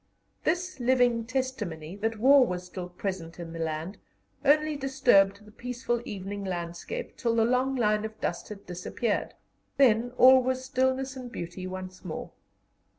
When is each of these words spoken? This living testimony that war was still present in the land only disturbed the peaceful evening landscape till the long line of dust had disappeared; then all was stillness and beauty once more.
This 0.43 0.79
living 0.79 1.25
testimony 1.27 1.95
that 1.97 2.17
war 2.17 2.43
was 2.43 2.63
still 2.63 2.89
present 2.89 3.39
in 3.39 3.53
the 3.53 3.59
land 3.59 3.99
only 4.43 4.75
disturbed 4.75 5.45
the 5.45 5.51
peaceful 5.51 6.01
evening 6.05 6.43
landscape 6.43 7.15
till 7.17 7.35
the 7.35 7.45
long 7.45 7.75
line 7.75 8.03
of 8.03 8.19
dust 8.19 8.49
had 8.49 8.65
disappeared; 8.65 9.35
then 9.77 10.11
all 10.17 10.41
was 10.41 10.65
stillness 10.65 11.15
and 11.15 11.31
beauty 11.31 11.67
once 11.67 12.03
more. 12.03 12.31